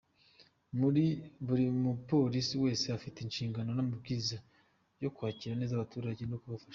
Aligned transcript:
Buri 1.47 1.63
mupolisi 1.83 2.55
wese 2.63 2.85
afite 2.97 3.17
inshingano 3.21 3.69
n’amabwiriza 3.73 4.37
yo 5.03 5.09
kwakira 5.15 5.53
neza 5.59 5.73
abaturage 5.75 6.23
no 6.27 6.39
kubafasha. 6.41 6.69